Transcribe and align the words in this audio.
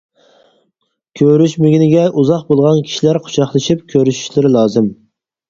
كۆرۈشمىگىنىگە 1.19 2.05
ئۇزاق 2.21 2.49
بولغان 2.49 2.81
كىشىلەر 2.89 3.21
قۇچاقلىشىپ 3.29 3.87
كۆرۈشۈشلىرى 3.95 4.55
لازىم. 4.59 4.91